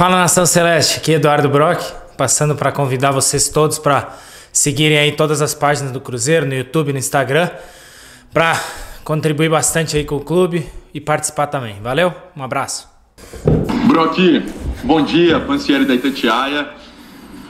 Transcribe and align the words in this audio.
Fala 0.00 0.16
nação 0.16 0.46
celeste, 0.46 0.96
aqui 0.96 1.12
é 1.12 1.16
Eduardo 1.16 1.46
Brock, 1.46 1.78
passando 2.16 2.56
para 2.56 2.72
convidar 2.72 3.10
vocês 3.10 3.50
todos 3.50 3.78
para 3.78 4.16
seguirem 4.50 4.96
aí 4.96 5.12
todas 5.12 5.42
as 5.42 5.52
páginas 5.52 5.92
do 5.92 6.00
Cruzeiro 6.00 6.46
no 6.46 6.54
YouTube, 6.54 6.94
no 6.94 6.98
Instagram, 6.98 7.50
para 8.32 8.58
contribuir 9.04 9.50
bastante 9.50 9.98
aí 9.98 10.04
com 10.06 10.16
o 10.16 10.20
clube 10.20 10.66
e 10.94 11.02
participar 11.02 11.48
também. 11.48 11.82
Valeu, 11.82 12.14
um 12.34 12.42
abraço. 12.42 12.88
Brock, 13.86 14.42
bom 14.84 15.02
dia, 15.02 15.38
Pancieri 15.38 15.84
da 15.84 15.94
Itatiaia. 15.94 16.70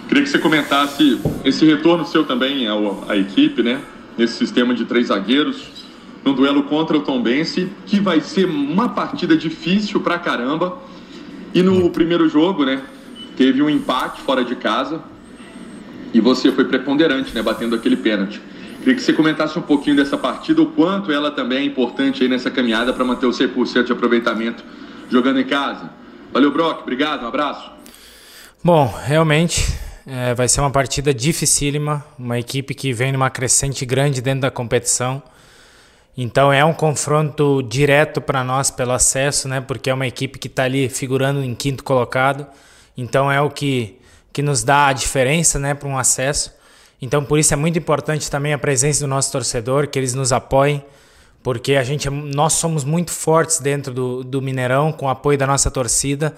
Queria 0.09 0.25
que 0.25 0.29
você 0.29 0.41
comentasse 0.41 1.21
esse 1.45 1.65
retorno 1.65 2.05
seu 2.05 2.25
também 2.25 2.67
ao, 2.67 3.05
à 3.09 3.17
equipe, 3.17 3.63
né? 3.63 3.81
Nesse 4.19 4.35
sistema 4.35 4.75
de 4.75 4.87
três 4.87 5.07
zagueiros, 5.07 5.69
no 6.25 6.35
duelo 6.35 6.65
contra 6.65 6.97
o 6.97 7.03
Tombense, 7.03 7.71
que 7.87 8.01
vai 8.01 8.21
ser 8.21 8.47
uma 8.47 8.89
partida 8.89 9.37
difícil 9.37 10.01
pra 10.01 10.19
caramba. 10.19 10.91
E 11.53 11.63
no 11.63 11.91
primeiro 11.91 12.29
jogo, 12.29 12.65
né? 12.65 12.83
Teve 13.37 13.63
um 13.63 13.71
empate 13.71 14.21
fora 14.21 14.45
de 14.45 14.55
casa 14.55 15.01
e 16.13 16.21
você 16.21 16.53
foi 16.53 16.65
preponderante, 16.65 17.35
né? 17.35 17.43
Batendo 17.43 17.75
aquele 17.75 17.97
pênalti. 17.97 18.41
Queria 18.79 18.95
que 18.95 19.03
você 19.03 19.13
comentasse 19.13 19.59
um 19.59 19.63
pouquinho 19.63 19.97
dessa 19.97 20.17
partida, 20.17 20.63
o 20.63 20.67
quanto 20.67 21.13
ela 21.13 21.31
também 21.31 21.59
é 21.59 21.65
importante 21.65 22.23
aí 22.23 22.29
nessa 22.29 22.51
caminhada 22.51 22.93
para 22.93 23.05
manter 23.05 23.27
o 23.27 23.31
100% 23.31 23.85
de 23.85 23.93
aproveitamento 23.93 24.65
jogando 25.11 25.39
em 25.39 25.45
casa. 25.45 25.91
Valeu, 26.33 26.51
Brock. 26.51 26.83
Obrigado. 26.83 27.25
Um 27.25 27.29
abraço. 27.29 27.71
Bom, 28.63 28.93
realmente 29.05 29.67
é, 30.07 30.35
vai 30.35 30.49
ser 30.49 30.61
uma 30.61 30.71
partida 30.71 31.13
dificílima, 31.13 32.05
uma 32.19 32.39
equipe 32.39 32.75
que 32.75 32.93
vem 32.93 33.13
numa 33.13 33.29
crescente 33.29 33.85
grande 33.85 34.23
dentro 34.23 34.43
da 34.43 34.51
competição. 34.51 35.23
Então 36.17 36.53
é 36.53 36.65
um 36.65 36.73
confronto 36.73 37.63
direto 37.63 38.21
para 38.21 38.43
nós 38.43 38.71
pelo 38.71 38.93
acesso, 38.93 39.49
né? 39.49 39.61
Porque 39.61 39.89
é 39.89 39.95
uma 39.95 40.07
equipe 40.07 40.39
que 40.39 40.49
está 40.49 40.65
ali 40.65 40.89
figurando 40.89 41.43
em 41.43 41.55
quinto 41.55 41.85
colocado. 41.85 42.47
Então 42.97 43.31
é 43.31 43.41
o 43.41 43.49
que, 43.49 43.99
que 44.33 44.43
nos 44.43 44.63
dá 44.63 44.89
a 44.89 44.93
diferença, 44.93 45.59
né, 45.59 45.75
para 45.75 45.89
um 45.89 45.97
acesso. 45.97 46.53
Então 47.01 47.25
por 47.25 47.39
isso 47.39 47.55
é 47.55 47.57
muito 47.57 47.79
importante 47.79 48.31
também 48.31 48.53
a 48.53 48.59
presença 48.59 49.01
do 49.01 49.07
nosso 49.07 49.33
torcedor, 49.33 49.89
que 49.89 49.99
eles 49.99 50.13
nos 50.13 50.33
apoiem, 50.33 50.85
porque 51.43 51.77
a 51.77 51.83
gente, 51.83 52.11
nós 52.11 52.55
somos 52.55 52.85
muito 52.85 53.11
fortes 53.11 53.59
dentro 53.61 53.95
do, 53.95 54.23
do 54.23 54.43
Mineirão 54.43 54.93
com 54.93 55.07
o 55.07 55.09
apoio 55.09 55.39
da 55.39 55.47
nossa 55.47 55.71
torcida. 55.71 56.35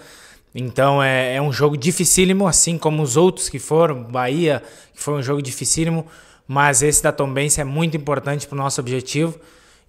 Então 0.55 1.03
é, 1.03 1.37
é 1.37 1.43
um 1.43 1.53
jogo 1.53 1.77
dificílimo, 1.77 2.47
assim 2.47 2.78
como 2.78 3.03
os 3.03 3.17
outros 3.17 3.48
que 3.48 3.59
foram, 3.59 4.05
Bahia, 4.05 4.62
que 4.95 5.03
foi 5.03 5.15
um 5.15 5.23
jogo 5.23 5.43
dificílimo, 5.43 6.06
mas 6.47 6.83
esse 6.83 7.03
da 7.03 7.11
Tombense 7.11 7.61
é 7.61 7.65
muito 7.65 7.97
importante 7.97 8.47
para 8.47 8.55
o 8.55 8.59
nosso 8.59 8.81
objetivo. 8.81 9.41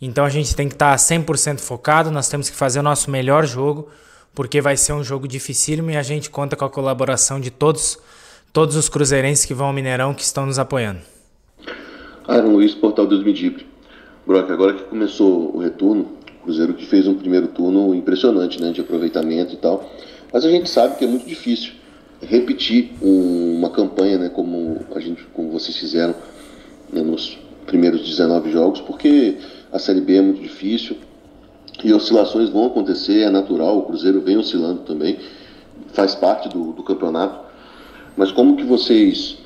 Então 0.06 0.26
a 0.26 0.30
gente 0.30 0.54
tem 0.54 0.68
que 0.68 0.76
estar 0.76 0.92
tá 0.92 0.98
100% 0.98 1.60
focado, 1.60 2.12
nós 2.12 2.28
temos 2.28 2.50
que 2.50 2.56
fazer 2.58 2.82
o 2.82 2.84
nosso 2.84 3.10
melhor 3.10 3.46
jogo, 3.46 3.88
porque 4.36 4.60
vai 4.60 4.76
ser 4.76 4.92
um 4.92 5.02
jogo 5.02 5.30
dificílimo 5.30 5.92
e 5.92 5.96
a 5.96 6.04
gente 6.04 6.30
conta 6.30 6.58
com 6.58 6.66
a 6.66 6.70
colaboração 6.70 7.40
de 7.40 7.50
todos, 7.50 7.98
todos 8.52 8.76
os 8.76 8.90
cruzeirenses 8.90 9.46
que 9.46 9.54
vão 9.54 9.68
ao 9.68 9.74
Mineirão 9.74 10.14
que 10.14 10.22
estão 10.22 10.46
nos 10.46 10.60
apoiando. 10.60 11.00
Aaron 12.28 12.52
Luiz, 12.52 12.76
Portal 12.76 13.08
Deus 13.08 13.24
Medibre. 13.24 13.66
Brock, 14.28 14.52
agora 14.52 14.74
que 14.74 14.84
começou 14.84 15.56
o 15.56 15.60
retorno, 15.60 16.18
o 16.42 16.44
Cruzeiro 16.44 16.74
que 16.74 16.86
fez 16.86 17.08
um 17.08 17.14
primeiro 17.14 17.48
turno 17.48 17.96
impressionante, 17.96 18.62
né, 18.62 18.74
de 18.74 18.82
aproveitamento 18.82 19.54
e 19.54 19.58
tal, 19.58 19.90
mas 20.34 20.44
a 20.44 20.50
gente 20.50 20.70
sabe 20.70 20.98
que 20.98 21.06
é 21.06 21.08
muito 21.08 21.26
difícil 21.26 21.72
repetir 22.22 22.92
um, 23.02 23.56
uma 23.58 23.70
campanha, 23.70 24.18
né, 24.18 24.28
como 24.28 24.82
a 24.94 25.00
gente, 25.00 25.24
como 25.34 25.50
vocês 25.50 25.78
fizeram 25.78 26.14
né, 26.92 27.02
nos 27.02 27.38
primeiros 27.74 28.08
19 28.08 28.52
jogos, 28.52 28.82
porque 28.82 29.40
a 29.72 29.80
Série 29.80 30.00
B 30.00 30.16
é 30.16 30.22
muito 30.22 30.40
difícil 30.40 30.96
e 31.84 31.92
oscilações 31.92 32.52
vão 32.52 32.68
acontecer, 32.68 33.22
é 33.22 33.32
natural, 33.32 33.80
o 33.80 33.82
Cruzeiro 33.82 34.22
vem 34.22 34.38
oscilando 34.38 34.82
também, 34.82 35.18
faz 35.92 36.14
parte 36.14 36.48
do, 36.50 36.72
do 36.72 36.84
campeonato. 36.84 37.40
Mas 38.16 38.32
como 38.32 38.56
que 38.56 38.64
vocês 38.64 39.40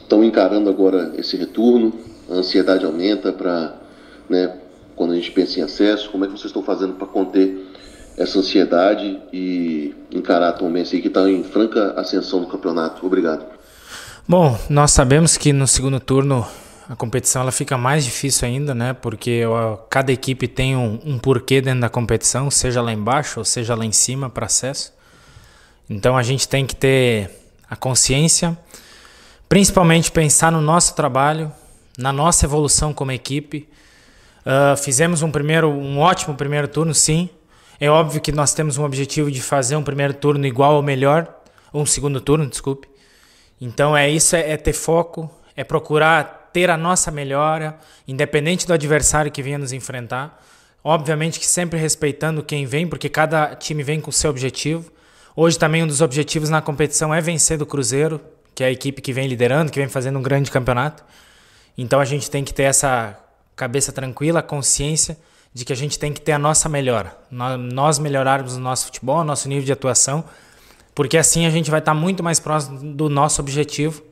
estão 0.00 0.22
encarando 0.22 0.70
agora 0.70 1.12
esse 1.16 1.36
retorno? 1.36 1.92
A 2.30 2.34
ansiedade 2.34 2.84
aumenta 2.84 3.32
para, 3.32 3.74
né, 4.30 4.58
quando 4.94 5.12
a 5.12 5.16
gente 5.16 5.32
pensa 5.32 5.58
em 5.58 5.64
acesso, 5.64 6.08
como 6.10 6.24
é 6.24 6.28
que 6.28 6.34
vocês 6.34 6.46
estão 6.46 6.62
fazendo 6.62 6.92
para 6.92 7.08
conter 7.08 7.66
essa 8.16 8.38
ansiedade 8.38 9.18
e 9.32 9.92
encarar 10.12 10.50
a 10.50 10.52
Tom 10.52 10.72
que 10.72 11.08
está 11.08 11.28
em 11.28 11.42
franca 11.42 11.94
ascensão 11.96 12.38
no 12.38 12.46
campeonato? 12.46 13.04
Obrigado. 13.04 13.44
Bom, 14.28 14.56
nós 14.70 14.92
sabemos 14.92 15.36
que 15.36 15.52
no 15.52 15.66
segundo 15.66 15.98
turno 15.98 16.46
a 16.92 16.96
competição 16.96 17.40
ela 17.40 17.50
fica 17.50 17.78
mais 17.78 18.04
difícil 18.04 18.46
ainda, 18.46 18.74
né? 18.74 18.92
Porque 18.92 19.44
cada 19.88 20.12
equipe 20.12 20.46
tem 20.46 20.76
um, 20.76 21.00
um 21.02 21.18
porquê 21.18 21.62
dentro 21.62 21.80
da 21.80 21.88
competição, 21.88 22.50
seja 22.50 22.82
lá 22.82 22.92
embaixo 22.92 23.40
ou 23.40 23.46
seja 23.46 23.74
lá 23.74 23.86
em 23.86 23.92
cima 23.92 24.28
para 24.28 24.44
acesso. 24.44 24.92
Então 25.88 26.18
a 26.18 26.22
gente 26.22 26.46
tem 26.46 26.66
que 26.66 26.76
ter 26.76 27.30
a 27.66 27.74
consciência, 27.74 28.58
principalmente 29.48 30.12
pensar 30.12 30.52
no 30.52 30.60
nosso 30.60 30.94
trabalho, 30.94 31.50
na 31.96 32.12
nossa 32.12 32.44
evolução 32.44 32.92
como 32.92 33.10
equipe. 33.10 33.66
Uh, 34.44 34.76
fizemos 34.76 35.22
um 35.22 35.30
primeiro, 35.30 35.70
um 35.70 35.98
ótimo 35.98 36.34
primeiro 36.34 36.68
turno, 36.68 36.94
sim. 36.94 37.30
É 37.80 37.88
óbvio 37.88 38.20
que 38.20 38.32
nós 38.32 38.52
temos 38.52 38.76
um 38.76 38.84
objetivo 38.84 39.30
de 39.30 39.40
fazer 39.40 39.76
um 39.76 39.82
primeiro 39.82 40.12
turno 40.12 40.46
igual 40.46 40.74
ou 40.74 40.82
melhor, 40.82 41.40
um 41.72 41.86
segundo 41.86 42.20
turno, 42.20 42.46
desculpe. 42.46 42.86
Então 43.58 43.96
é 43.96 44.10
isso, 44.10 44.36
é, 44.36 44.50
é 44.50 44.56
ter 44.58 44.74
foco, 44.74 45.30
é 45.56 45.64
procurar 45.64 46.41
ter 46.52 46.70
a 46.70 46.76
nossa 46.76 47.10
melhora, 47.10 47.78
independente 48.06 48.66
do 48.66 48.72
adversário 48.72 49.30
que 49.30 49.42
venha 49.42 49.58
nos 49.58 49.72
enfrentar. 49.72 50.42
Obviamente 50.84 51.38
que 51.38 51.46
sempre 51.46 51.78
respeitando 51.78 52.42
quem 52.42 52.66
vem, 52.66 52.86
porque 52.86 53.08
cada 53.08 53.54
time 53.54 53.82
vem 53.82 54.00
com 54.00 54.10
seu 54.10 54.30
objetivo. 54.30 54.90
Hoje 55.34 55.58
também 55.58 55.82
um 55.82 55.86
dos 55.86 56.00
objetivos 56.00 56.50
na 56.50 56.60
competição 56.60 57.14
é 57.14 57.20
vencer 57.20 57.56
do 57.56 57.64
Cruzeiro, 57.64 58.20
que 58.54 58.62
é 58.62 58.66
a 58.66 58.70
equipe 58.70 59.00
que 59.00 59.12
vem 59.12 59.28
liderando, 59.28 59.70
que 59.70 59.78
vem 59.78 59.88
fazendo 59.88 60.18
um 60.18 60.22
grande 60.22 60.50
campeonato. 60.50 61.04
Então 61.78 62.00
a 62.00 62.04
gente 62.04 62.30
tem 62.30 62.44
que 62.44 62.52
ter 62.52 62.64
essa 62.64 63.18
cabeça 63.56 63.92
tranquila, 63.92 64.42
consciência 64.42 65.16
de 65.54 65.64
que 65.64 65.72
a 65.72 65.76
gente 65.76 65.98
tem 65.98 66.12
que 66.12 66.20
ter 66.20 66.32
a 66.32 66.38
nossa 66.38 66.68
melhora. 66.68 67.16
Nós 67.30 67.98
melhorarmos 67.98 68.56
o 68.56 68.60
nosso 68.60 68.86
futebol, 68.86 69.18
o 69.18 69.24
nosso 69.24 69.48
nível 69.48 69.64
de 69.64 69.72
atuação, 69.72 70.24
porque 70.94 71.16
assim 71.16 71.46
a 71.46 71.50
gente 71.50 71.70
vai 71.70 71.80
estar 71.80 71.94
muito 71.94 72.22
mais 72.22 72.40
próximo 72.40 72.92
do 72.92 73.08
nosso 73.08 73.40
objetivo 73.40 74.02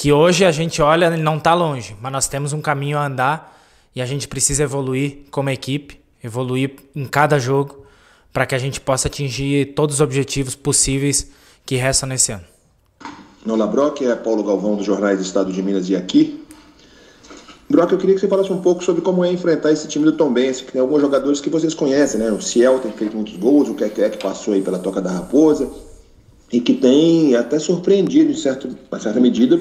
que 0.00 0.10
hoje 0.10 0.46
a 0.46 0.50
gente 0.50 0.80
olha, 0.80 1.12
ele 1.12 1.22
não 1.22 1.36
está 1.36 1.52
longe, 1.52 1.94
mas 2.00 2.10
nós 2.10 2.26
temos 2.26 2.54
um 2.54 2.60
caminho 2.62 2.96
a 2.96 3.04
andar 3.04 3.54
e 3.94 4.00
a 4.00 4.06
gente 4.06 4.26
precisa 4.26 4.62
evoluir 4.62 5.24
como 5.30 5.50
equipe, 5.50 6.00
evoluir 6.24 6.76
em 6.96 7.04
cada 7.04 7.38
jogo 7.38 7.84
para 8.32 8.46
que 8.46 8.54
a 8.54 8.58
gente 8.58 8.80
possa 8.80 9.08
atingir 9.08 9.74
todos 9.74 9.96
os 9.96 10.00
objetivos 10.00 10.54
possíveis 10.54 11.30
que 11.66 11.76
restam 11.76 12.08
nesse 12.08 12.32
ano. 12.32 12.44
Olá, 13.46 13.66
Brock, 13.66 14.00
é 14.00 14.16
Paulo 14.16 14.42
Galvão 14.42 14.74
dos 14.74 14.86
Jornais 14.86 15.18
do 15.18 15.22
Estado 15.22 15.52
de 15.52 15.62
Minas 15.62 15.90
e 15.90 15.94
aqui. 15.94 16.42
Brock, 17.68 17.92
eu 17.92 17.98
queria 17.98 18.14
que 18.14 18.22
você 18.22 18.28
falasse 18.28 18.50
um 18.50 18.62
pouco 18.62 18.82
sobre 18.82 19.02
como 19.02 19.22
é 19.22 19.30
enfrentar 19.30 19.70
esse 19.70 19.86
time 19.86 20.06
do 20.06 20.12
Tom 20.12 20.32
Benz, 20.32 20.62
que 20.62 20.72
tem 20.72 20.80
alguns 20.80 21.02
jogadores 21.02 21.42
que 21.42 21.50
vocês 21.50 21.74
conhecem, 21.74 22.18
né? 22.18 22.32
O 22.32 22.40
Ciel 22.40 22.78
tem 22.78 22.90
feito 22.90 23.14
muitos 23.14 23.36
gols, 23.36 23.68
o 23.68 23.74
Keké 23.74 24.08
que 24.08 24.16
passou 24.16 24.54
aí 24.54 24.62
pela 24.62 24.78
Toca 24.78 25.02
da 25.02 25.10
Raposa, 25.10 25.70
e 26.50 26.58
que 26.58 26.72
tem 26.72 27.36
até 27.36 27.58
surpreendido, 27.58 28.32
em 28.32 28.34
certa 28.34 29.20
medida, 29.20 29.60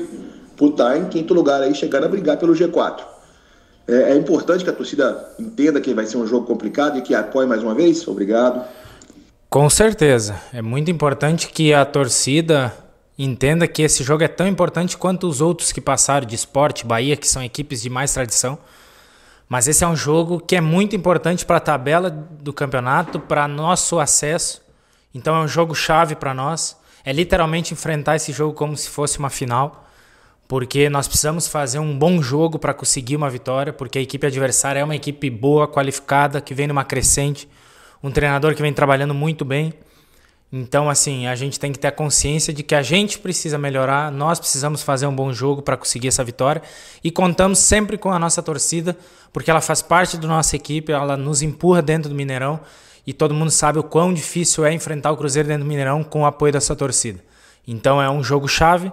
por 0.59 0.71
estar 0.71 0.97
em 0.97 1.05
quinto 1.05 1.33
lugar 1.33 1.61
aí, 1.61 1.73
chegando 1.73 2.03
a 2.03 2.09
brigar 2.09 2.35
pelo 2.35 2.53
G4. 2.53 2.99
É, 3.87 4.11
é, 4.11 4.15
importante 4.17 4.61
que 4.65 4.69
a 4.69 4.73
torcida 4.73 5.33
entenda 5.39 5.79
que 5.79 5.93
vai 5.93 6.05
ser 6.05 6.17
um 6.17 6.27
jogo 6.27 6.45
complicado 6.45 6.97
e 6.99 7.01
que 7.01 7.15
apoie 7.15 7.47
mais 7.47 7.63
uma 7.63 7.73
vez? 7.73 8.05
Obrigado. 8.05 8.61
Com 9.49 9.69
certeza. 9.69 10.35
É 10.53 10.61
muito 10.61 10.91
importante 10.91 11.47
que 11.47 11.73
a 11.73 11.85
torcida 11.85 12.73
entenda 13.17 13.65
que 13.69 13.81
esse 13.81 14.03
jogo 14.03 14.21
é 14.21 14.27
tão 14.27 14.45
importante 14.45 14.97
quanto 14.97 15.29
os 15.29 15.39
outros 15.39 15.71
que 15.71 15.79
passaram 15.79 16.27
de 16.27 16.35
esporte, 16.35 16.85
Bahia, 16.85 17.15
que 17.15 17.27
são 17.27 17.41
equipes 17.41 17.81
de 17.81 17.89
mais 17.89 18.13
tradição. 18.13 18.57
Mas 19.47 19.65
esse 19.65 19.85
é 19.85 19.87
um 19.87 19.95
jogo 19.95 20.41
que 20.41 20.57
é 20.57 20.61
muito 20.61 20.93
importante 20.93 21.45
para 21.45 21.55
a 21.55 21.61
tabela 21.61 22.09
do 22.09 22.51
campeonato, 22.51 23.17
para 23.17 23.47
nosso 23.47 23.97
acesso. 23.97 24.61
Então 25.15 25.37
é 25.37 25.39
um 25.39 25.47
jogo 25.47 25.73
chave 25.73 26.15
para 26.15 26.33
nós. 26.33 26.77
É 27.05 27.13
literalmente 27.13 27.73
enfrentar 27.73 28.17
esse 28.17 28.33
jogo 28.33 28.53
como 28.53 28.75
se 28.75 28.89
fosse 28.89 29.19
uma 29.19 29.29
final 29.29 29.85
porque 30.49 30.89
nós 30.89 31.07
precisamos 31.07 31.47
fazer 31.47 31.77
um 31.77 31.95
bom 31.95 32.23
jogo 32.23 32.57
para 32.57 32.73
conseguir 32.73 33.15
uma 33.15 33.29
vitória, 33.29 33.71
porque 33.71 33.99
a 33.99 34.01
equipe 34.01 34.25
adversária 34.25 34.79
é 34.79 34.83
uma 34.83 34.95
equipe 34.95 35.29
boa, 35.29 35.67
qualificada, 35.67 36.41
que 36.41 36.55
vem 36.55 36.65
numa 36.65 36.83
crescente, 36.83 37.47
um 38.01 38.09
treinador 38.09 38.55
que 38.55 38.61
vem 38.63 38.73
trabalhando 38.73 39.13
muito 39.13 39.45
bem. 39.45 39.71
Então, 40.51 40.89
assim, 40.89 41.27
a 41.27 41.35
gente 41.35 41.59
tem 41.59 41.71
que 41.71 41.77
ter 41.77 41.89
a 41.89 41.91
consciência 41.91 42.51
de 42.51 42.63
que 42.63 42.73
a 42.73 42.81
gente 42.81 43.19
precisa 43.19 43.59
melhorar, 43.59 44.11
nós 44.11 44.39
precisamos 44.39 44.81
fazer 44.81 45.05
um 45.05 45.15
bom 45.15 45.31
jogo 45.31 45.61
para 45.61 45.77
conseguir 45.77 46.07
essa 46.07 46.23
vitória 46.23 46.63
e 47.03 47.11
contamos 47.11 47.59
sempre 47.59 47.95
com 47.95 48.11
a 48.11 48.17
nossa 48.17 48.41
torcida, 48.41 48.97
porque 49.31 49.51
ela 49.51 49.61
faz 49.61 49.83
parte 49.83 50.17
da 50.17 50.27
nossa 50.27 50.55
equipe, 50.55 50.91
ela 50.91 51.15
nos 51.15 51.43
empurra 51.43 51.83
dentro 51.83 52.09
do 52.09 52.15
Mineirão 52.15 52.59
e 53.05 53.13
todo 53.13 53.35
mundo 53.35 53.51
sabe 53.51 53.77
o 53.77 53.83
quão 53.83 54.11
difícil 54.11 54.65
é 54.65 54.73
enfrentar 54.73 55.11
o 55.11 55.17
Cruzeiro 55.17 55.47
dentro 55.47 55.63
do 55.63 55.69
Mineirão 55.69 56.03
com 56.03 56.23
o 56.23 56.25
apoio 56.25 56.51
da 56.51 56.59
sua 56.59 56.75
torcida. 56.75 57.23
Então, 57.67 58.01
é 58.01 58.09
um 58.09 58.23
jogo 58.23 58.47
chave 58.47 58.91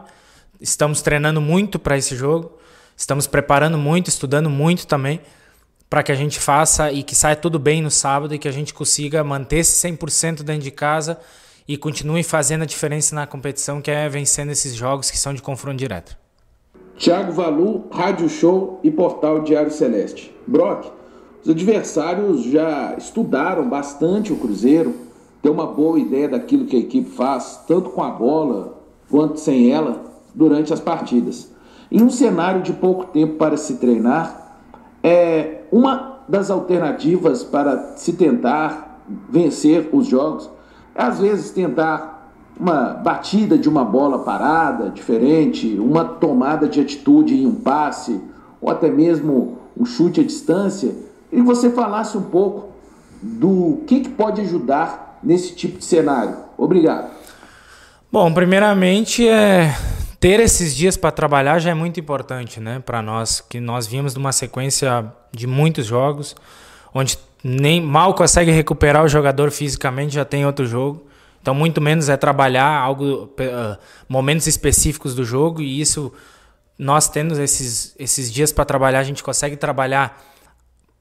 Estamos 0.60 1.02
treinando 1.02 1.40
muito 1.40 1.78
para 1.78 1.96
esse 1.98 2.16
jogo, 2.16 2.52
estamos 2.96 3.26
preparando 3.26 3.76
muito, 3.76 4.08
estudando 4.08 4.48
muito 4.48 4.86
também, 4.86 5.20
para 5.88 6.02
que 6.02 6.10
a 6.10 6.14
gente 6.14 6.40
faça 6.40 6.90
e 6.90 7.02
que 7.02 7.14
saia 7.14 7.36
tudo 7.36 7.58
bem 7.58 7.82
no 7.82 7.90
sábado 7.90 8.34
e 8.34 8.38
que 8.38 8.48
a 8.48 8.52
gente 8.52 8.72
consiga 8.72 9.22
manter 9.22 9.58
esse 9.58 9.86
100% 9.88 10.42
dentro 10.42 10.62
de 10.62 10.70
casa 10.70 11.18
e 11.68 11.76
continue 11.76 12.22
fazendo 12.22 12.62
a 12.62 12.66
diferença 12.66 13.14
na 13.14 13.26
competição, 13.26 13.80
que 13.80 13.90
é 13.90 14.08
vencendo 14.08 14.50
esses 14.50 14.74
jogos 14.74 15.10
que 15.10 15.18
são 15.18 15.34
de 15.34 15.42
confronto 15.42 15.76
direto. 15.76 16.16
Tiago 16.96 17.32
Valu, 17.32 17.88
Rádio 17.90 18.28
Show 18.28 18.80
e 18.82 18.90
Portal 18.90 19.40
Diário 19.42 19.70
Celeste. 19.70 20.34
Brock, 20.46 20.90
os 21.44 21.50
adversários 21.50 22.44
já 22.44 22.94
estudaram 22.96 23.68
bastante 23.68 24.32
o 24.32 24.36
Cruzeiro, 24.36 24.94
tem 25.42 25.52
uma 25.52 25.66
boa 25.66 25.98
ideia 25.98 26.28
daquilo 26.28 26.64
que 26.64 26.76
a 26.76 26.80
equipe 26.80 27.10
faz, 27.10 27.60
tanto 27.68 27.90
com 27.90 28.02
a 28.02 28.10
bola 28.10 28.78
quanto 29.10 29.38
sem 29.38 29.70
ela, 29.70 30.02
durante 30.36 30.72
as 30.72 30.78
partidas. 30.78 31.50
Em 31.90 32.02
um 32.02 32.10
cenário 32.10 32.62
de 32.62 32.72
pouco 32.72 33.06
tempo 33.06 33.34
para 33.34 33.56
se 33.56 33.76
treinar, 33.76 34.58
é 35.02 35.62
uma 35.72 36.20
das 36.28 36.50
alternativas 36.50 37.42
para 37.42 37.96
se 37.96 38.12
tentar 38.12 39.00
vencer 39.28 39.88
os 39.92 40.06
jogos 40.06 40.50
é 40.94 41.02
às 41.02 41.20
vezes 41.20 41.50
tentar 41.50 42.32
uma 42.58 42.94
batida 42.94 43.58
de 43.58 43.68
uma 43.68 43.84
bola 43.84 44.20
parada 44.20 44.88
diferente, 44.88 45.78
uma 45.78 46.04
tomada 46.04 46.66
de 46.66 46.80
atitude 46.80 47.36
em 47.36 47.46
um 47.46 47.54
passe, 47.54 48.18
ou 48.60 48.70
até 48.70 48.88
mesmo 48.88 49.58
um 49.76 49.84
chute 49.84 50.22
à 50.22 50.24
distância, 50.24 50.94
e 51.30 51.42
você 51.42 51.68
falasse 51.68 52.16
um 52.16 52.22
pouco 52.22 52.70
do 53.20 53.80
que, 53.86 54.00
que 54.00 54.08
pode 54.08 54.40
ajudar 54.40 55.18
nesse 55.22 55.54
tipo 55.54 55.78
de 55.78 55.84
cenário. 55.84 56.34
Obrigado. 56.56 57.10
Bom, 58.10 58.32
primeiramente 58.32 59.28
é 59.28 59.74
ter 60.18 60.40
esses 60.40 60.74
dias 60.74 60.96
para 60.96 61.10
trabalhar 61.10 61.58
já 61.58 61.70
é 61.70 61.74
muito 61.74 62.00
importante, 62.00 62.60
né, 62.60 62.80
para 62.84 63.02
nós, 63.02 63.40
que 63.40 63.60
nós 63.60 63.86
vimos 63.86 64.12
de 64.12 64.18
uma 64.18 64.32
sequência 64.32 65.12
de 65.32 65.46
muitos 65.46 65.86
jogos, 65.86 66.34
onde 66.94 67.18
nem 67.44 67.80
mal 67.80 68.14
consegue 68.14 68.50
recuperar 68.50 69.04
o 69.04 69.08
jogador 69.08 69.50
fisicamente, 69.50 70.14
já 70.14 70.24
tem 70.24 70.44
outro 70.46 70.66
jogo. 70.66 71.06
Então, 71.40 71.54
muito 71.54 71.80
menos 71.80 72.08
é 72.08 72.16
trabalhar 72.16 72.66
algo, 72.66 73.24
uh, 73.24 73.78
momentos 74.08 74.48
específicos 74.48 75.14
do 75.14 75.24
jogo, 75.24 75.62
e 75.62 75.80
isso, 75.80 76.12
nós 76.76 77.08
tendo 77.08 77.40
esses, 77.40 77.94
esses 77.98 78.32
dias 78.32 78.50
para 78.50 78.64
trabalhar, 78.64 78.98
a 78.98 79.04
gente 79.04 79.22
consegue 79.22 79.56
trabalhar 79.56 80.20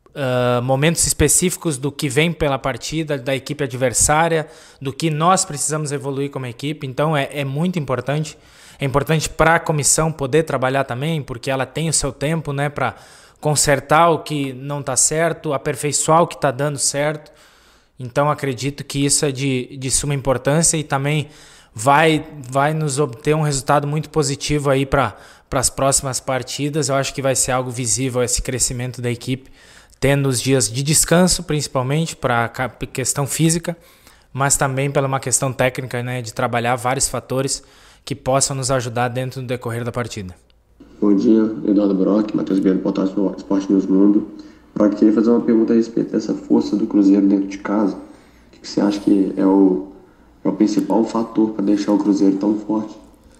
uh, 0.10 0.62
momentos 0.62 1.08
específicos 1.08 1.80
do 1.80 1.92
que 1.92 2.08
vem 2.08 2.32
pela 2.32 2.60
partida, 2.60 3.18
da 3.18 3.36
equipe 3.36 3.64
adversária, 3.64 4.48
do 4.80 4.94
que 4.94 5.10
nós 5.10 5.44
precisamos 5.44 5.92
evoluir 5.92 6.30
como 6.30 6.46
equipe. 6.46 6.86
Então, 6.86 7.18
é, 7.18 7.28
é 7.32 7.44
muito 7.44 7.80
importante. 7.80 8.38
É 8.80 8.86
importante 8.86 9.30
para 9.30 9.56
a 9.56 9.60
comissão 9.60 10.12
poder 10.12 10.44
trabalhar 10.44 10.84
também, 10.84 11.22
porque 11.22 11.50
ela 11.50 11.66
tem 11.66 11.90
o 11.90 11.94
seu 11.94 12.12
tempo 12.12 12.52
né, 12.52 12.70
para 12.70 12.96
consertar 13.40 14.10
o 14.10 14.20
que 14.20 14.54
não 14.54 14.80
está 14.80 14.96
certo, 14.96 15.54
aperfeiçoar 15.54 16.22
o 16.22 16.28
que 16.28 16.36
está 16.36 16.52
dando 16.52 16.78
certo. 16.78 17.32
Então 18.00 18.30
acredito 18.30 18.84
que 18.84 19.06
isso 19.06 19.26
é 19.26 19.32
de, 19.32 19.78
de 19.78 19.90
suma 19.90 20.14
importância 20.14 20.78
e 20.78 20.84
também 20.84 21.30
vai, 21.74 22.26
vai 22.50 22.74
nos 22.74 23.00
obter 23.00 23.36
um 23.36 23.42
resultado 23.42 23.88
muito 23.88 24.10
positivo 24.10 24.70
aí 24.70 24.86
para 24.86 25.16
as 25.52 25.70
próximas 25.70 26.20
partidas. 26.20 26.90
Eu 26.90 26.96
acho 26.96 27.14
que 27.14 27.22
vai 27.22 27.36
ser 27.36 27.52
algo 27.52 27.70
visível 27.70 28.24
esse 28.24 28.42
crescimento 28.42 29.02
da 29.02 29.10
equipe, 29.10 29.50
tendo 30.00 30.28
os 30.28 30.42
dias 30.42 30.70
de 30.70 30.84
descanso, 30.84 31.44
principalmente 31.44 32.16
para 32.16 32.46
a 32.46 32.70
questão 32.88 33.26
física, 33.26 33.78
mas 34.34 34.58
também 34.58 34.92
pela 34.92 35.08
uma 35.08 35.20
questão 35.20 35.54
técnica, 35.54 36.04
né, 36.04 36.22
de 36.22 36.34
trabalhar 36.34 36.76
vários 36.76 37.08
fatores 37.08 37.64
que 38.06 38.14
possam 38.14 38.56
nos 38.56 38.70
ajudar 38.70 39.08
dentro 39.08 39.42
do 39.42 39.48
decorrer 39.48 39.84
da 39.84 39.92
partida. 39.92 40.36
Bom 41.02 41.16
dia, 41.16 41.42
Eduardo 41.66 41.96
Brock, 41.96 42.36
Matheus 42.36 42.60
Guerreiro, 42.60 42.84
portal 42.84 43.06
Esporte 43.36 43.72
News 43.72 43.88
Mundo. 43.88 44.28
Para 44.76 44.90
queria 44.90 45.14
fazer 45.14 45.32
uma 45.32 45.42
pergunta 45.42 45.74
a 45.74 45.76
respeito 45.76 46.12
dessa 46.12 46.36
força 46.36 46.76
do 46.76 46.86
Cruzeiro 46.86 47.26
dentro 47.26 47.48
de 47.48 47.58
casa. 47.58 47.96
O 47.96 48.62
que 48.62 48.68
você 48.68 48.80
acha 48.80 49.00
que 49.00 49.34
é 49.36 49.46
o, 49.46 49.88
é 50.44 50.50
o 50.50 50.54
principal 50.54 51.04
fator 51.04 51.52
para 51.52 51.66
deixar 51.66 51.94
o 51.94 51.98
Cruzeiro 51.98 52.38
tão 52.38 52.56
forte 52.60 52.96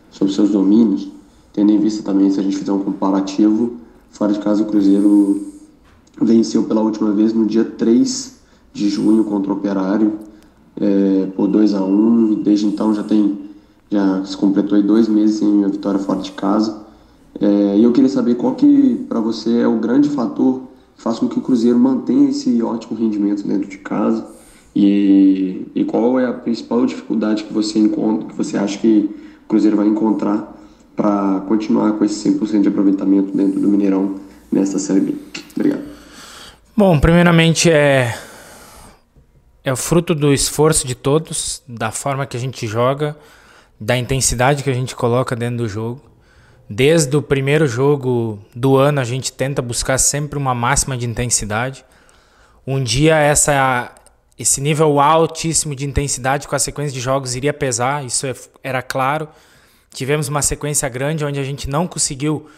sobre 0.10 0.34
seus 0.34 0.50
domínios? 0.50 1.10
Tendo 1.54 1.72
em 1.72 1.80
vista 1.80 2.02
também, 2.02 2.32
se 2.32 2.40
a 2.40 2.44
gente 2.44 2.58
fizer 2.58 2.72
um 2.72 2.80
comparativo, 2.80 3.78
fora 4.10 4.34
de 4.34 4.40
casa 4.40 4.64
o 4.64 4.66
Cruzeiro 4.66 5.54
venceu 6.20 6.64
pela 6.64 6.82
última 6.82 7.12
vez 7.12 7.34
no 7.34 7.46
dia 7.46 7.64
3 7.64 8.40
de 8.74 8.90
junho 8.90 9.24
contra 9.26 9.54
o 9.54 9.58
Operário 9.58 10.20
é, 10.80 11.28
por 11.36 11.48
2 11.48 11.74
a 11.74 11.84
1 11.84 12.34
e 12.34 12.36
desde 12.38 12.66
então 12.66 12.94
já 12.94 13.04
tem 13.04 13.45
já 13.90 14.24
se 14.26 14.36
completou 14.36 14.78
aí 14.78 14.84
dois 14.84 15.08
meses 15.08 15.40
sem 15.40 15.48
uma 15.48 15.70
vitória 15.70 16.00
fora 16.00 16.20
de 16.22 16.32
casa. 16.32 16.84
É, 17.40 17.78
e 17.78 17.84
eu 17.84 17.92
queria 17.92 18.10
saber 18.10 18.36
qual 18.36 18.56
que 18.56 19.06
para 19.10 19.20
você 19.20 19.60
é 19.60 19.68
o 19.68 19.78
grande 19.78 20.10
fator 20.10 20.62
faz 20.98 21.20
com 21.20 21.28
que 21.28 21.38
o 21.38 21.42
Cruzeiro 21.42 21.78
mantenha 21.78 22.30
esse 22.30 22.62
ótimo 22.62 22.98
rendimento 22.98 23.46
dentro 23.46 23.70
de 23.70 23.78
casa? 23.78 24.26
E, 24.76 25.68
e 25.74 25.86
qual 25.86 26.20
é 26.20 26.28
a 26.28 26.34
principal 26.34 26.86
dificuldade 26.86 27.44
que 27.44 27.54
você 27.54 27.80
encontra, 27.80 28.28
que 28.28 28.36
você 28.36 28.58
acha 28.58 28.78
que 28.78 29.10
o 29.46 29.48
Cruzeiro 29.48 29.78
vai 29.78 29.88
encontrar 29.88 30.54
para 30.96 31.42
continuar 31.48 31.94
com 31.94 32.04
esse 32.06 32.30
100% 32.30 32.62
de 32.62 32.70
aproveitamento 32.70 33.36
dentro 33.36 33.60
do 33.60 33.68
Mineirão 33.68 34.16
nesta 34.52 34.80
Série 34.80 35.02
B? 35.02 35.16
Obrigado. 35.56 35.84
Bom, 36.76 37.00
primeiramente 37.00 37.70
é 37.70 38.18
é 39.66 39.74
o 39.74 39.76
fruto 39.76 40.14
do 40.14 40.32
esforço 40.32 40.86
de 40.86 40.94
todos, 40.94 41.64
da 41.68 41.92
forma 41.92 42.28
que 42.28 42.38
a 42.38 42.40
gente 42.40 42.68
joga, 42.68 43.18
da 43.86 43.96
intensidade 43.96 44.64
que 44.64 44.70
a 44.72 44.74
gente 44.74 44.96
coloca 44.96 45.36
dentro 45.36 45.58
do 45.58 45.70
jogo. 45.70 46.02
Desde 46.68 47.16
o 47.16 47.22
primeiro 47.22 47.68
jogo 47.68 48.40
do 48.56 48.78
ano, 48.78 49.00
a 49.00 49.04
gente 49.04 49.32
tenta 49.32 49.62
buscar 49.62 50.00
sempre 50.00 50.40
uma 50.40 50.56
máxima 50.56 50.98
de 50.98 51.06
intensidade. 51.06 51.86
Um 52.66 52.84
dia 52.84 53.16
essa 53.16 53.94
esse 54.40 54.60
nível 54.60 55.00
altíssimo 55.00 55.76
de 55.76 55.86
intensidade 55.86 56.48
com 56.48 56.56
a 56.56 56.60
sequência 56.60 56.92
de 56.96 57.00
jogos 57.00 57.36
iria 57.36 57.54
pesar, 57.54 58.04
isso 58.04 58.26
é, 58.26 58.34
era 58.64 58.82
claro. 58.82 59.30
Tivemos 59.94 60.28
uma 60.30 60.42
sequência 60.42 60.90
grande 60.90 61.24
onde 61.24 61.40
a 61.40 61.44
gente 61.44 61.70
não 61.70 61.88
conseguiu 61.88 62.50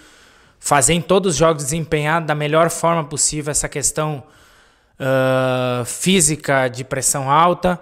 fazer 0.57 0.93
em 0.93 1.01
todos 1.01 1.33
os 1.33 1.37
jogos 1.37 1.65
desempenhar 1.65 2.23
da 2.23 2.33
melhor 2.33 2.69
forma 2.69 3.03
possível 3.03 3.51
essa 3.51 3.67
questão 3.67 4.23
uh, 4.97 5.83
física 5.83 6.69
de 6.69 6.85
pressão 6.85 7.29
alta. 7.29 7.77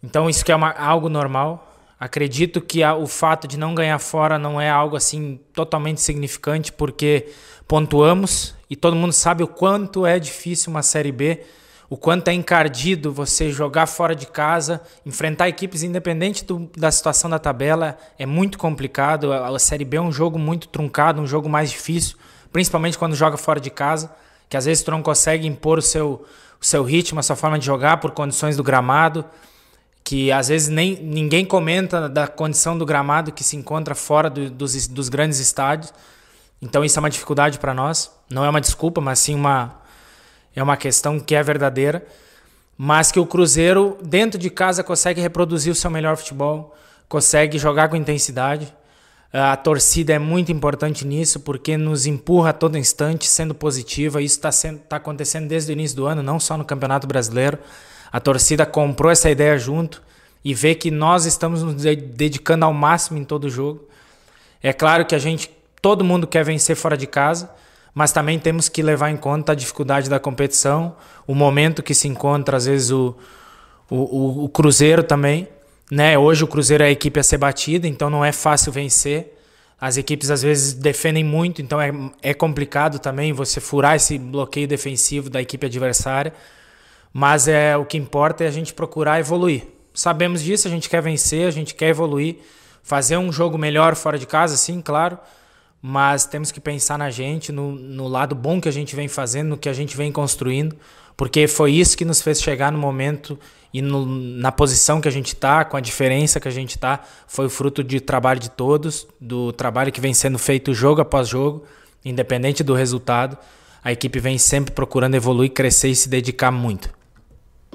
Então 0.00 0.30
isso 0.30 0.44
que 0.44 0.52
é 0.52 0.54
uma, 0.54 0.70
algo 0.70 1.08
normal. 1.08 1.73
Acredito 1.98 2.60
que 2.60 2.82
a, 2.82 2.94
o 2.94 3.06
fato 3.06 3.46
de 3.46 3.56
não 3.56 3.74
ganhar 3.74 3.98
fora 3.98 4.38
não 4.38 4.60
é 4.60 4.68
algo 4.68 4.96
assim 4.96 5.40
totalmente 5.52 6.00
significante, 6.00 6.72
porque 6.72 7.28
pontuamos 7.68 8.54
e 8.68 8.76
todo 8.76 8.96
mundo 8.96 9.12
sabe 9.12 9.42
o 9.42 9.48
quanto 9.48 10.04
é 10.04 10.18
difícil 10.18 10.70
uma 10.70 10.82
Série 10.82 11.12
B, 11.12 11.42
o 11.88 11.96
quanto 11.96 12.28
é 12.28 12.32
encardido 12.32 13.12
você 13.12 13.50
jogar 13.50 13.86
fora 13.86 14.14
de 14.16 14.26
casa, 14.26 14.80
enfrentar 15.06 15.48
equipes 15.48 15.82
independente 15.82 16.44
do, 16.44 16.68
da 16.76 16.90
situação 16.90 17.30
da 17.30 17.38
tabela, 17.38 17.96
é 18.18 18.26
muito 18.26 18.58
complicado. 18.58 19.32
A, 19.32 19.48
a 19.54 19.58
Série 19.58 19.84
B 19.84 19.96
é 19.96 20.00
um 20.00 20.10
jogo 20.10 20.38
muito 20.38 20.66
truncado, 20.68 21.22
um 21.22 21.26
jogo 21.26 21.48
mais 21.48 21.70
difícil, 21.70 22.16
principalmente 22.52 22.98
quando 22.98 23.14
joga 23.14 23.36
fora 23.36 23.60
de 23.60 23.70
casa, 23.70 24.14
que 24.48 24.56
às 24.56 24.64
vezes 24.64 24.82
tu 24.82 24.90
não 24.90 25.02
consegue 25.02 25.46
impor 25.46 25.78
o 25.78 25.82
seu, 25.82 26.24
o 26.60 26.64
seu 26.64 26.82
ritmo, 26.82 27.20
a 27.20 27.22
sua 27.22 27.36
forma 27.36 27.58
de 27.58 27.64
jogar 27.64 27.98
por 27.98 28.10
condições 28.10 28.56
do 28.56 28.64
gramado 28.64 29.24
que 30.04 30.30
às 30.30 30.48
vezes 30.48 30.68
nem 30.68 30.96
ninguém 31.02 31.46
comenta 31.46 32.10
da 32.10 32.28
condição 32.28 32.76
do 32.76 32.84
gramado 32.84 33.32
que 33.32 33.42
se 33.42 33.56
encontra 33.56 33.94
fora 33.94 34.28
do, 34.28 34.50
dos, 34.50 34.86
dos 34.86 35.08
grandes 35.08 35.38
estádios. 35.38 35.94
Então 36.60 36.84
isso 36.84 36.98
é 36.98 37.00
uma 37.00 37.08
dificuldade 37.08 37.58
para 37.58 37.72
nós. 37.72 38.12
Não 38.28 38.44
é 38.44 38.50
uma 38.50 38.60
desculpa, 38.60 39.00
mas 39.00 39.18
sim 39.18 39.34
uma 39.34 39.80
é 40.54 40.62
uma 40.62 40.76
questão 40.76 41.18
que 41.18 41.34
é 41.34 41.42
verdadeira. 41.42 42.06
Mas 42.76 43.10
que 43.10 43.18
o 43.18 43.26
Cruzeiro 43.26 43.96
dentro 44.02 44.38
de 44.38 44.50
casa 44.50 44.84
consegue 44.84 45.20
reproduzir 45.20 45.72
o 45.72 45.76
seu 45.76 45.90
melhor 45.90 46.16
futebol, 46.16 46.76
consegue 47.08 47.56
jogar 47.56 47.88
com 47.88 47.96
intensidade. 47.96 48.74
A 49.32 49.56
torcida 49.56 50.12
é 50.12 50.18
muito 50.18 50.52
importante 50.52 51.04
nisso 51.06 51.40
porque 51.40 51.76
nos 51.76 52.06
empurra 52.06 52.50
a 52.50 52.52
todo 52.52 52.76
instante, 52.76 53.26
sendo 53.26 53.54
positiva. 53.54 54.20
Isso 54.20 54.36
está 54.36 54.50
tá 54.88 54.96
acontecendo 54.96 55.48
desde 55.48 55.72
o 55.72 55.74
início 55.74 55.96
do 55.96 56.06
ano, 56.06 56.22
não 56.22 56.38
só 56.38 56.58
no 56.58 56.64
Campeonato 56.64 57.06
Brasileiro. 57.06 57.58
A 58.14 58.20
torcida 58.20 58.64
comprou 58.64 59.10
essa 59.10 59.28
ideia 59.28 59.58
junto 59.58 60.00
e 60.44 60.54
vê 60.54 60.72
que 60.72 60.88
nós 60.88 61.24
estamos 61.24 61.64
nos 61.64 61.82
dedicando 61.82 62.64
ao 62.64 62.72
máximo 62.72 63.18
em 63.18 63.24
todo 63.24 63.50
jogo. 63.50 63.88
É 64.62 64.72
claro 64.72 65.04
que 65.04 65.16
a 65.16 65.18
gente, 65.18 65.50
todo 65.82 66.04
mundo 66.04 66.24
quer 66.24 66.44
vencer 66.44 66.76
fora 66.76 66.96
de 66.96 67.08
casa, 67.08 67.50
mas 67.92 68.12
também 68.12 68.38
temos 68.38 68.68
que 68.68 68.84
levar 68.84 69.10
em 69.10 69.16
conta 69.16 69.50
a 69.50 69.54
dificuldade 69.56 70.08
da 70.08 70.20
competição, 70.20 70.94
o 71.26 71.34
momento 71.34 71.82
que 71.82 71.92
se 71.92 72.06
encontra, 72.06 72.56
às 72.56 72.66
vezes, 72.66 72.92
o, 72.92 73.16
o, 73.90 74.44
o 74.44 74.48
Cruzeiro 74.48 75.02
também. 75.02 75.48
Né? 75.90 76.16
Hoje 76.16 76.44
o 76.44 76.46
Cruzeiro 76.46 76.84
é 76.84 76.86
a 76.86 76.92
equipe 76.92 77.18
a 77.18 77.22
ser 77.24 77.38
batida, 77.38 77.88
então 77.88 78.08
não 78.08 78.24
é 78.24 78.30
fácil 78.30 78.70
vencer. 78.70 79.36
As 79.80 79.96
equipes 79.96 80.30
às 80.30 80.40
vezes 80.40 80.72
defendem 80.72 81.24
muito, 81.24 81.60
então 81.60 81.80
é, 81.80 81.90
é 82.22 82.32
complicado 82.32 83.00
também 83.00 83.32
você 83.32 83.60
furar 83.60 83.96
esse 83.96 84.16
bloqueio 84.18 84.68
defensivo 84.68 85.28
da 85.28 85.42
equipe 85.42 85.66
adversária. 85.66 86.32
Mas 87.16 87.46
é 87.46 87.76
o 87.76 87.84
que 87.84 87.96
importa 87.96 88.42
é 88.42 88.48
a 88.48 88.50
gente 88.50 88.74
procurar 88.74 89.20
evoluir. 89.20 89.68
Sabemos 89.94 90.42
disso, 90.42 90.66
a 90.66 90.70
gente 90.70 90.90
quer 90.90 91.00
vencer, 91.00 91.46
a 91.46 91.50
gente 91.52 91.72
quer 91.72 91.90
evoluir, 91.90 92.38
fazer 92.82 93.16
um 93.16 93.30
jogo 93.30 93.56
melhor 93.56 93.94
fora 93.94 94.18
de 94.18 94.26
casa, 94.26 94.56
sim, 94.56 94.80
claro. 94.80 95.16
mas 95.80 96.26
temos 96.26 96.50
que 96.50 96.60
pensar 96.60 96.98
na 96.98 97.10
gente, 97.10 97.52
no, 97.52 97.70
no 97.70 98.08
lado 98.08 98.34
bom 98.34 98.60
que 98.60 98.68
a 98.68 98.72
gente 98.72 98.96
vem 98.96 99.06
fazendo, 99.06 99.50
no 99.50 99.56
que 99.56 99.68
a 99.68 99.72
gente 99.72 99.96
vem 99.96 100.10
construindo, 100.10 100.76
porque 101.16 101.46
foi 101.46 101.70
isso 101.70 101.96
que 101.96 102.04
nos 102.04 102.20
fez 102.20 102.42
chegar 102.42 102.72
no 102.72 102.78
momento 102.78 103.38
e 103.72 103.80
no, 103.80 104.04
na 104.04 104.50
posição 104.50 105.00
que 105.00 105.06
a 105.06 105.12
gente 105.12 105.28
está, 105.28 105.64
com 105.64 105.76
a 105.76 105.80
diferença 105.80 106.40
que 106.40 106.48
a 106.48 106.50
gente 106.50 106.70
está, 106.70 106.98
foi 107.28 107.46
o 107.46 107.50
fruto 107.50 107.84
de 107.84 108.00
trabalho 108.00 108.40
de 108.40 108.50
todos, 108.50 109.06
do 109.20 109.52
trabalho 109.52 109.92
que 109.92 110.00
vem 110.00 110.12
sendo 110.12 110.38
feito 110.38 110.74
jogo 110.74 111.00
após 111.00 111.28
jogo, 111.28 111.64
independente 112.04 112.64
do 112.64 112.74
resultado. 112.74 113.38
A 113.84 113.92
equipe 113.92 114.18
vem 114.18 114.36
sempre 114.36 114.74
procurando 114.74 115.14
evoluir, 115.14 115.52
crescer 115.52 115.90
e 115.90 115.94
se 115.94 116.08
dedicar 116.08 116.50
muito. 116.50 117.03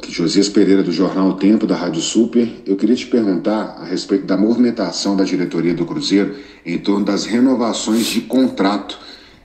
Josias 0.08 0.48
Pereira, 0.48 0.82
do 0.82 0.92
Jornal 0.92 1.30
o 1.30 1.34
Tempo, 1.34 1.68
da 1.68 1.76
Rádio 1.76 2.02
Super. 2.02 2.48
Eu 2.66 2.76
queria 2.76 2.96
te 2.96 3.08
perguntar 3.08 3.78
a 3.80 3.86
respeito 3.86 4.26
da 4.26 4.38
movimentação 4.38 5.16
da 5.16 5.24
diretoria 5.24 5.74
do 5.74 5.86
Cruzeiro 5.86 6.36
em 6.66 6.78
torno 6.78 7.06
das 7.06 7.26
renovações 7.26 8.06
de 8.06 8.22
contrato. 8.22 8.98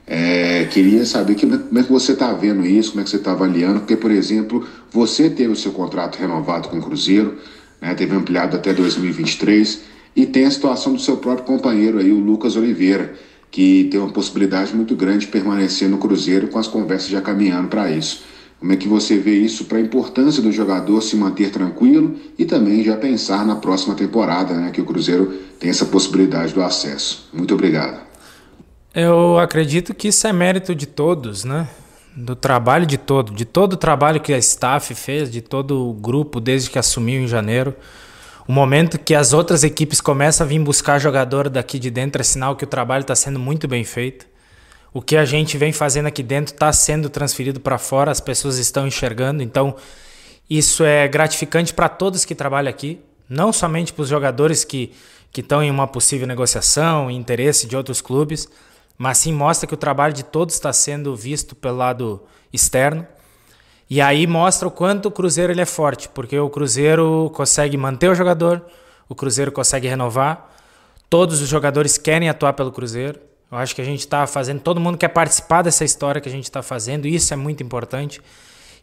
É, 0.07 0.65
queria 0.65 1.05
saber 1.05 1.35
que, 1.35 1.47
como 1.47 1.79
é 1.79 1.83
que 1.83 1.91
você 1.91 2.13
está 2.13 2.31
vendo 2.33 2.65
isso, 2.65 2.91
como 2.91 3.01
é 3.01 3.03
que 3.03 3.09
você 3.09 3.15
está 3.17 3.31
avaliando, 3.31 3.79
porque, 3.79 3.95
por 3.95 4.11
exemplo, 4.11 4.65
você 4.91 5.29
teve 5.29 5.51
o 5.51 5.55
seu 5.55 5.71
contrato 5.71 6.17
renovado 6.17 6.69
com 6.69 6.77
o 6.77 6.81
Cruzeiro, 6.81 7.37
né, 7.81 7.93
teve 7.95 8.15
ampliado 8.15 8.55
até 8.55 8.71
2023, 8.73 9.81
e 10.15 10.25
tem 10.25 10.45
a 10.45 10.51
situação 10.51 10.93
do 10.93 10.99
seu 10.99 11.17
próprio 11.17 11.45
companheiro 11.45 11.97
aí, 11.97 12.11
o 12.11 12.19
Lucas 12.19 12.55
Oliveira, 12.55 13.15
que 13.49 13.87
tem 13.89 13.99
uma 13.99 14.11
possibilidade 14.11 14.75
muito 14.75 14.95
grande 14.95 15.25
de 15.25 15.27
permanecer 15.27 15.89
no 15.89 15.97
Cruzeiro 15.97 16.47
com 16.47 16.59
as 16.59 16.67
conversas 16.67 17.09
já 17.09 17.21
caminhando 17.21 17.67
para 17.67 17.89
isso. 17.89 18.23
Como 18.59 18.71
é 18.71 18.75
que 18.75 18.87
você 18.87 19.17
vê 19.17 19.35
isso 19.35 19.65
para 19.65 19.77
a 19.77 19.81
importância 19.81 20.41
do 20.41 20.51
jogador 20.51 21.01
se 21.01 21.15
manter 21.15 21.51
tranquilo 21.51 22.15
e 22.37 22.45
também 22.45 22.83
já 22.83 22.95
pensar 22.95 23.45
na 23.45 23.57
próxima 23.57 23.93
temporada, 23.95 24.53
né, 24.53 24.71
que 24.71 24.81
o 24.81 24.85
Cruzeiro 24.85 25.27
tem 25.59 25.69
essa 25.69 25.85
possibilidade 25.85 26.53
do 26.53 26.63
acesso? 26.63 27.29
Muito 27.33 27.53
obrigado. 27.53 27.99
Eu 28.93 29.37
acredito 29.37 29.93
que 29.93 30.07
isso 30.07 30.25
é 30.25 30.31
mérito 30.31 30.73
de 30.73 30.85
todos, 30.85 31.43
né? 31.43 31.67
Do 32.15 32.33
trabalho 32.33 32.85
de 32.85 32.97
todo, 32.97 33.33
de 33.33 33.43
todo 33.43 33.73
o 33.73 33.77
trabalho 33.77 34.21
que 34.21 34.31
a 34.31 34.37
staff 34.37 34.95
fez, 34.95 35.29
de 35.29 35.41
todo 35.41 35.89
o 35.89 35.93
grupo 35.93 36.39
desde 36.39 36.69
que 36.69 36.79
assumiu 36.79 37.21
em 37.21 37.27
janeiro. 37.27 37.75
O 38.47 38.53
momento 38.53 38.97
que 38.97 39.13
as 39.13 39.33
outras 39.33 39.65
equipes 39.65 39.99
começam 39.99 40.45
a 40.45 40.47
vir 40.47 40.59
buscar 40.59 40.97
jogador 40.97 41.49
daqui 41.49 41.77
de 41.77 41.91
dentro 41.91 42.21
é 42.21 42.23
sinal 42.23 42.55
que 42.55 42.63
o 42.63 42.67
trabalho 42.67 43.01
está 43.01 43.15
sendo 43.15 43.37
muito 43.37 43.67
bem 43.67 43.83
feito 43.83 44.25
o 44.95 45.01
que 45.01 45.17
a 45.17 45.25
gente 45.25 45.57
vem 45.57 45.73
fazendo 45.73 46.05
aqui 46.05 46.23
dentro 46.23 46.53
está 46.53 46.71
sendo 46.71 47.09
transferido 47.09 47.59
para 47.59 47.77
fora, 47.77 48.09
as 48.09 48.21
pessoas 48.21 48.57
estão 48.57 48.87
enxergando, 48.87 49.43
então 49.43 49.75
isso 50.49 50.85
é 50.85 51.05
gratificante 51.05 51.73
para 51.73 51.89
todos 51.89 52.23
que 52.23 52.33
trabalham 52.33 52.69
aqui, 52.69 53.01
não 53.27 53.51
somente 53.51 53.91
para 53.91 54.03
os 54.03 54.07
jogadores 54.07 54.63
que 54.63 54.93
que 55.35 55.41
estão 55.41 55.61
em 55.61 55.69
uma 55.69 55.85
possível 55.85 56.25
negociação, 56.25 57.11
interesse 57.11 57.67
de 57.67 57.75
outros 57.75 57.99
clubes, 57.99 58.47
mas 58.97 59.17
sim 59.17 59.33
mostra 59.33 59.67
que 59.67 59.73
o 59.73 59.77
trabalho 59.77 60.13
de 60.13 60.23
todos 60.23 60.55
está 60.55 60.71
sendo 60.71 61.13
visto 61.13 61.53
pelo 61.53 61.75
lado 61.75 62.23
externo. 62.53 63.05
E 63.89 63.99
aí 63.99 64.25
mostra 64.25 64.65
o 64.65 64.71
quanto 64.71 65.07
o 65.07 65.11
Cruzeiro 65.11 65.51
ele 65.51 65.59
é 65.59 65.65
forte, 65.65 66.07
porque 66.07 66.39
o 66.39 66.49
Cruzeiro 66.49 67.29
consegue 67.35 67.75
manter 67.75 68.09
o 68.09 68.15
jogador, 68.15 68.65
o 69.09 69.13
Cruzeiro 69.13 69.51
consegue 69.51 69.89
renovar, 69.89 70.55
todos 71.09 71.41
os 71.41 71.49
jogadores 71.49 71.97
querem 71.97 72.29
atuar 72.29 72.53
pelo 72.53 72.71
Cruzeiro. 72.71 73.19
Eu 73.55 73.59
acho 73.59 73.73
que 73.73 73.81
a 73.81 73.85
gente 73.85 74.01
está 74.01 74.27
fazendo, 74.27 74.59
todo 74.59 74.81
mundo 74.81 74.97
quer 74.97 75.07
participar 75.07 75.61
dessa 75.61 75.85
história 75.85 76.19
que 76.19 76.27
a 76.27 76.31
gente 76.31 76.43
está 76.43 76.61
fazendo, 76.61 77.07
isso 77.07 77.33
é 77.33 77.37
muito 77.37 77.63
importante. 77.63 78.21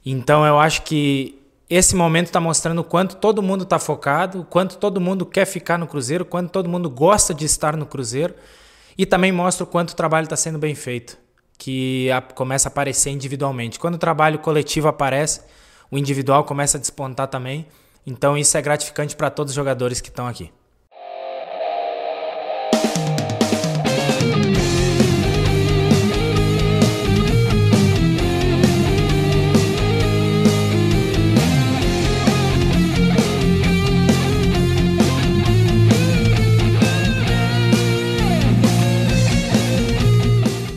Então 0.05 0.47
eu 0.47 0.59
acho 0.59 0.81
que 0.81 1.39
esse 1.69 1.95
momento 1.95 2.29
está 2.29 2.41
mostrando 2.41 2.79
o 2.79 2.85
quanto 2.85 3.17
todo 3.17 3.43
mundo 3.43 3.65
está 3.65 3.79
focado, 3.79 4.41
o 4.41 4.45
quanto 4.47 4.79
todo 4.79 4.99
mundo 4.99 5.27
quer 5.27 5.45
ficar 5.45 5.79
no 5.79 5.87
Cruzeiro, 5.87 6.25
o 6.25 6.27
quanto 6.27 6.51
todo 6.51 6.71
mundo 6.71 6.89
gosta 6.89 7.35
de 7.35 7.45
estar 7.45 7.77
no 7.77 7.85
Cruzeiro, 7.85 8.35
e 8.97 9.05
também 9.05 9.31
mostra 9.31 9.65
o 9.65 9.67
quanto 9.67 9.91
o 9.91 9.95
trabalho 9.95 10.25
está 10.25 10.37
sendo 10.37 10.59
bem 10.59 10.75
feito, 10.75 11.19
que 11.59 12.11
a, 12.11 12.23
começa 12.23 12.69
a 12.69 12.71
aparecer 12.71 13.11
individualmente. 13.11 13.79
Quando 13.79 13.97
o 13.97 13.99
trabalho 13.99 14.39
coletivo 14.39 14.89
aparece, 14.89 15.43
o 15.91 15.99
individual 15.99 16.45
começa 16.45 16.79
a 16.79 16.81
despontar 16.81 17.29
também. 17.29 17.67
Então 18.07 18.39
isso 18.39 18.57
é 18.57 18.63
gratificante 18.63 19.15
para 19.17 19.29
todos 19.29 19.51
os 19.51 19.55
jogadores 19.55 20.01
que 20.01 20.09
estão 20.09 20.27
aqui. 20.27 20.51